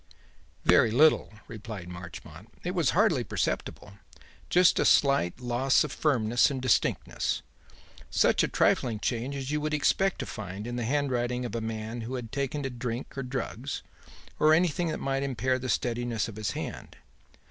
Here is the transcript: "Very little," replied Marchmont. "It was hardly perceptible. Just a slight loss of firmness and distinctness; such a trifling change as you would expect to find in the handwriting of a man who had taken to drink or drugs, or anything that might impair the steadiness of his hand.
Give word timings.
"Very 0.65 0.89
little," 0.89 1.31
replied 1.47 1.87
Marchmont. 1.87 2.49
"It 2.63 2.73
was 2.73 2.89
hardly 2.97 3.23
perceptible. 3.23 3.93
Just 4.49 4.79
a 4.79 4.83
slight 4.85 5.39
loss 5.39 5.83
of 5.83 5.91
firmness 5.91 6.49
and 6.49 6.59
distinctness; 6.59 7.43
such 8.09 8.41
a 8.41 8.47
trifling 8.47 8.99
change 8.99 9.35
as 9.35 9.51
you 9.51 9.61
would 9.61 9.75
expect 9.75 10.17
to 10.17 10.25
find 10.25 10.65
in 10.65 10.75
the 10.75 10.85
handwriting 10.85 11.45
of 11.45 11.53
a 11.53 11.61
man 11.61 12.01
who 12.01 12.15
had 12.15 12.31
taken 12.31 12.63
to 12.63 12.71
drink 12.71 13.15
or 13.15 13.21
drugs, 13.21 13.83
or 14.39 14.55
anything 14.55 14.87
that 14.87 14.97
might 14.99 15.21
impair 15.21 15.59
the 15.59 15.69
steadiness 15.69 16.27
of 16.27 16.35
his 16.35 16.53
hand. 16.53 16.97